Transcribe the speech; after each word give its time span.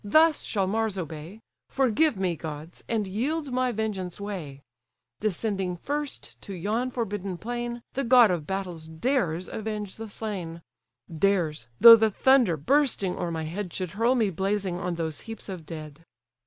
thus 0.03 0.41
shall 0.41 0.65
Mars 0.65 0.97
obey; 0.97 1.41
Forgive 1.69 2.17
me, 2.17 2.35
gods, 2.35 2.83
and 2.89 3.07
yield 3.07 3.51
my 3.53 3.71
vengeance 3.71 4.19
way: 4.19 4.63
Descending 5.19 5.77
first 5.77 6.35
to 6.41 6.55
yon 6.55 6.89
forbidden 6.89 7.37
plain, 7.37 7.83
The 7.93 8.03
god 8.03 8.31
of 8.31 8.47
battles 8.47 8.87
dares 8.87 9.47
avenge 9.47 9.97
the 9.97 10.09
slain; 10.09 10.63
Dares, 11.15 11.67
though 11.79 11.95
the 11.97 12.09
thunder 12.09 12.57
bursting 12.57 13.15
o'er 13.15 13.29
my 13.29 13.43
head 13.43 13.71
Should 13.73 13.91
hurl 13.91 14.15
me 14.15 14.31
blazing 14.31 14.79
on 14.79 14.95
those 14.95 15.21
heaps 15.21 15.47
of 15.47 15.67
dead." 15.67 16.03